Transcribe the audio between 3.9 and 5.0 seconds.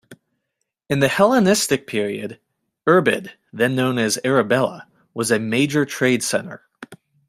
as Arabella